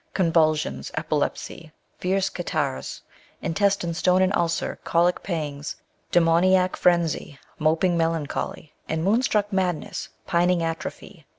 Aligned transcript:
OonvulBions, 0.15 0.89
epilepsies, 0.95 1.69
fierce 1.99 2.31
catarrliB; 2.31 3.01
Intestine 3.43 3.93
stone 3.93 4.23
and 4.23 4.35
ulcer, 4.35 4.79
cholic 4.83 5.21
pangs, 5.21 5.75
Dsemoniac 6.11 6.75
frenzy, 6.75 7.37
moping 7.59 7.95
melancholy. 7.97 8.73
And 8.89 9.03
moon 9.03 9.21
struck 9.21 9.53
madness, 9.53 10.09
pining 10.25 10.63
atrophy. 10.63 11.27